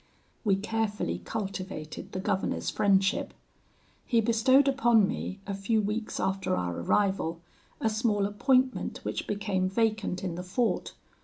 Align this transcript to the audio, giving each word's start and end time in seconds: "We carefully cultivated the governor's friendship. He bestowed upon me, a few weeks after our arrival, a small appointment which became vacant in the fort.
"We 0.43 0.55
carefully 0.55 1.19
cultivated 1.19 2.11
the 2.11 2.19
governor's 2.19 2.71
friendship. 2.71 3.35
He 4.07 4.19
bestowed 4.19 4.67
upon 4.67 5.07
me, 5.07 5.39
a 5.45 5.53
few 5.53 5.79
weeks 5.79 6.19
after 6.19 6.55
our 6.55 6.75
arrival, 6.79 7.39
a 7.79 7.87
small 7.87 8.25
appointment 8.25 9.05
which 9.05 9.27
became 9.27 9.69
vacant 9.69 10.23
in 10.23 10.33
the 10.33 10.41
fort. 10.43 10.95